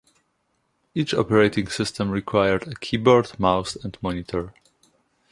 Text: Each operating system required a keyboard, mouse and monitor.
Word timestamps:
Each 0.95 1.13
operating 1.13 1.67
system 1.67 2.09
required 2.09 2.67
a 2.67 2.73
keyboard, 2.73 3.39
mouse 3.39 3.75
and 3.75 3.95
monitor. 4.01 4.51